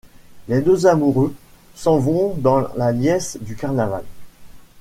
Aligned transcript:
Les 0.47 0.61
deux 0.63 0.87
amoureux 0.87 1.31
s'en 1.75 1.99
vont 1.99 2.33
dans 2.39 2.57
la 2.75 2.91
liesse 2.91 3.37
du 3.39 3.55
carnaval. 3.55 4.03